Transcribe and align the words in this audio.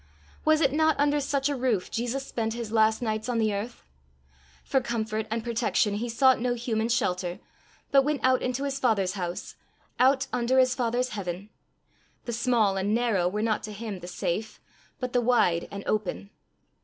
Was 0.43 0.61
it 0.61 0.73
not 0.73 0.99
under 0.99 1.19
such 1.19 1.47
a 1.47 1.55
roof 1.55 1.91
Jesus 1.91 2.25
spent 2.25 2.55
his 2.55 2.71
last 2.71 3.03
nights 3.03 3.29
on 3.29 3.37
the 3.37 3.53
earth! 3.53 3.83
For 4.63 4.81
comfort 4.81 5.27
and 5.29 5.43
protection 5.43 5.93
he 5.93 6.09
sought 6.09 6.41
no 6.41 6.55
human 6.55 6.89
shelter, 6.89 7.37
but 7.91 8.01
went 8.03 8.19
out 8.23 8.41
into 8.41 8.63
his 8.63 8.79
Father's 8.79 9.13
house 9.13 9.57
out 9.99 10.25
under 10.33 10.57
his 10.57 10.73
Father's 10.73 11.09
heaven! 11.09 11.49
The 12.25 12.33
small 12.33 12.77
and 12.77 12.95
narrow 12.95 13.27
were 13.29 13.43
not 13.43 13.61
to 13.61 13.71
him 13.71 13.99
the 13.99 14.07
safe, 14.07 14.59
but 14.99 15.13
the 15.13 15.21
wide 15.21 15.67
and 15.69 15.83
open. 15.85 16.31